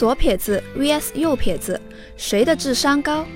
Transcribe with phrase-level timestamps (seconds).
[0.00, 1.78] 左撇子 vs 右撇子，
[2.16, 3.26] 谁的智商高？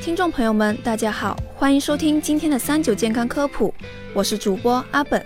[0.00, 3.74] 听众朋友们，大家好，欢迎收听今天的三九健康科普，
[4.14, 5.22] 我是主播阿本。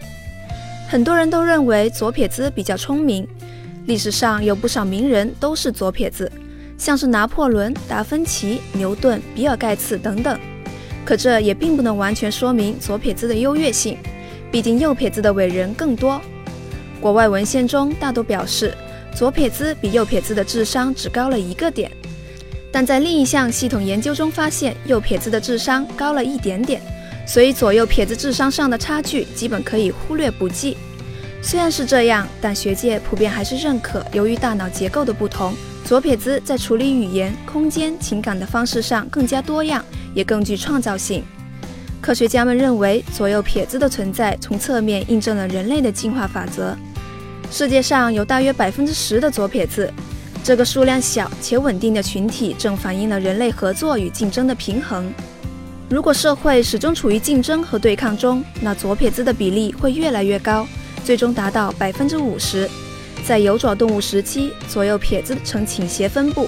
[0.89, 3.25] 很多人都认为左撇子比较聪明，
[3.87, 6.29] 历史上有不少名人都是左撇子，
[6.77, 10.37] 像是拿破仑、达芬奇、牛顿、比尔盖茨等等。
[11.05, 13.97] 可这也并不能完全说明左撇子的优越性，
[14.51, 16.21] 毕竟右撇子的伟人更多。
[17.01, 18.75] 国外文献中大多表示，
[19.15, 21.91] 左撇子比右撇子的智商只高了一个点，
[22.73, 26.83] 但在另一项系统研究中发现，右撇子的智商高了一点点，
[27.25, 30.77] 所以左右撇子智商上的差距基本可以忽略不计。
[31.41, 41.23] 虽然是这样，但学界普遍还是认可，由于大脑结构的不同，左撇子在处理语言、空间、情感的方式上更加多样，也更具创造性。
[42.01, 46.77] 科学家们认为，左右撇子的存在从侧面印证了人类的进化法则。
[47.51, 49.93] 世界上有大约百分之十的左撇子，
[50.43, 55.13] 这个数量小且稳定的群体正反映了人类合作与竞争的平衡。
[55.89, 60.67] 如果社会始终处于竞争和对抗中，那左撇子的比例会越来越高，
[61.05, 62.69] 最终达到百分之五十。
[63.25, 66.47] 在有爪动物时期，左右撇子呈倾斜分布；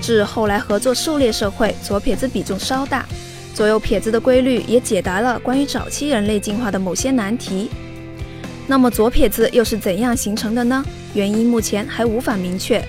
[0.00, 3.04] 至后来合作狩猎社会，左撇子比重稍大。
[3.52, 7.68] 左右撇子的规律也解答了关于早期人类进化的某些难题。
[8.70, 10.84] 那么左撇子又是怎样形成的呢？
[11.14, 12.84] 原因目前还无法明确。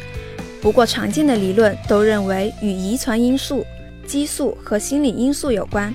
[0.62, 3.66] 不过常见的理论都认为与遗传因素、
[4.06, 5.94] 激素和心理因素有关。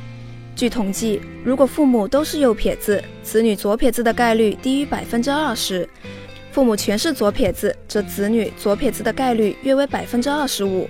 [0.57, 5.87] 据统计，如果父母都是右撇子，子女左撇子的概率低于百分之二十；
[6.51, 10.89] 父母全是左撇子，则子女左撇子的概率约为百分之二十五。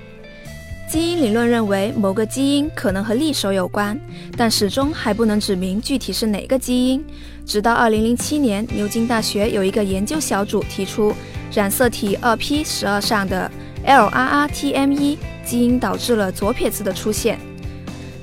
[0.95, 3.98] 基因理论认为某个基因可能和利手有关，
[4.37, 7.05] 但始终还不能指明具体是哪个基因。
[7.45, 11.12] 直到2007年，牛津大学有一个研究小组提出，
[11.53, 13.51] 染色体 2p12 上的
[13.84, 17.41] LRRTME 基因导致了左撇子的出现。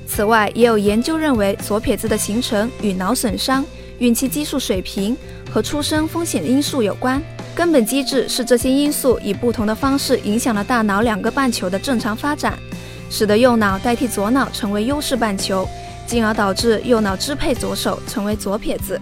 [0.06, 3.62] 此外，也有研究认为左撇子的形成与脑损伤、
[3.98, 5.14] 孕期激素水平
[5.50, 7.22] 和出生风险因素有关。
[7.54, 12.58] 根本机制是这些因素以不同的方式影响了大脑两个半球的正常发展，
[13.12, 15.68] 使得右脑代替左脑成为优势半球，
[16.06, 18.98] 进而导致右脑支配左手成为左撇子。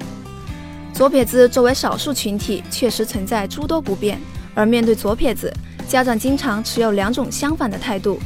[0.92, 4.20] 左撇子作为少数群体，确实存在诸多不便，
[4.52, 5.50] 而面对左撇子，
[5.88, 8.18] 家长经常持有两种相反的态度，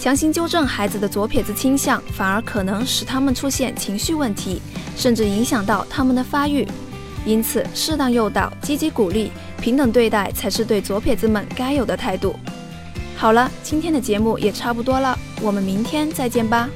[0.00, 4.60] 强行纠正孩子的左撇子倾向，反而可能使他们出现情绪问题，
[4.96, 6.66] 甚至影响到他们的发育。
[7.24, 9.30] 因此，适当诱导、积极鼓励、
[9.60, 12.34] 平等对待，才是对左撇子们该有的态度。
[13.20, 16.70] 好了，今天的节目也差不多了，我们明天再见吧。